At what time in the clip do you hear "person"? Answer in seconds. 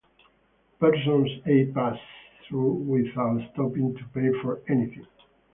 0.79-1.27